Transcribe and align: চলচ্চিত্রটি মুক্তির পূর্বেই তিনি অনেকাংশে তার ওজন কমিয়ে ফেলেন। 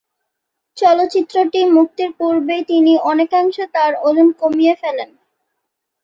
চলচ্চিত্রটি 0.77 1.59
মুক্তির 1.75 2.09
পূর্বেই 2.19 2.61
তিনি 2.63 2.93
অনেকাংশে 3.11 3.65
তার 3.75 3.91
ওজন 4.07 4.27
কমিয়ে 4.41 4.73
ফেলেন। 4.81 5.09